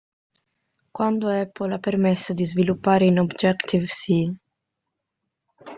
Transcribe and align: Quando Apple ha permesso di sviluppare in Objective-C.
Quando 0.97 1.27
Apple 1.29 1.75
ha 1.75 1.77
permesso 1.77 2.33
di 2.33 2.43
sviluppare 2.43 3.05
in 3.05 3.19
Objective-C. 3.19 4.33